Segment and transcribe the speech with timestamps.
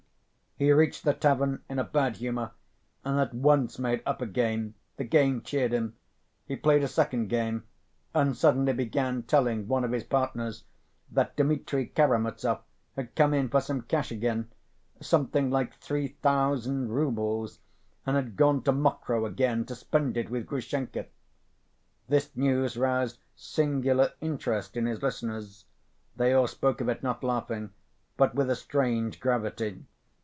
[0.57, 2.51] He reached the tavern in a bad humor
[3.03, 4.75] and at once made up a game.
[4.97, 5.95] The game cheered him.
[6.45, 7.63] He played a second game,
[8.13, 10.65] and suddenly began telling one of his partners
[11.09, 12.61] that Dmitri Karamazov
[12.95, 17.57] had come in for some cash again—something like three thousand roubles,
[18.05, 21.07] and had gone to Mokroe again to spend it with Grushenka....
[22.07, 25.65] This news roused singular interest in his listeners.
[26.17, 27.71] They all spoke of it, not laughing,
[28.15, 29.85] but with a strange gravity.